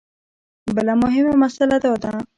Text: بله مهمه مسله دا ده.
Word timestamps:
بله 0.75 0.93
مهمه 1.03 1.33
مسله 1.43 1.77
دا 1.83 1.93
ده. 2.01 2.11